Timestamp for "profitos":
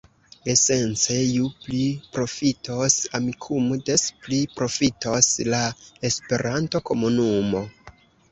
2.15-2.95, 4.55-5.29